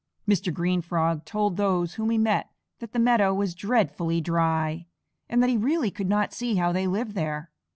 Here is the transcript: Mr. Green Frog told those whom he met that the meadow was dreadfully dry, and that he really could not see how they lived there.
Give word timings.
Mr. 0.27 0.51
Green 0.51 0.81
Frog 0.81 1.25
told 1.25 1.57
those 1.57 1.93
whom 1.93 2.09
he 2.09 2.17
met 2.17 2.49
that 2.79 2.91
the 2.91 2.97
meadow 2.97 3.35
was 3.35 3.53
dreadfully 3.53 4.19
dry, 4.19 4.87
and 5.29 5.43
that 5.43 5.49
he 5.51 5.57
really 5.57 5.91
could 5.91 6.09
not 6.09 6.33
see 6.33 6.55
how 6.55 6.71
they 6.71 6.87
lived 6.87 7.13
there. 7.13 7.51